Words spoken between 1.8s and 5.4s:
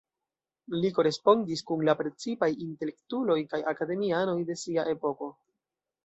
la precipaj intelektuloj kaj akademianoj de sia epoko.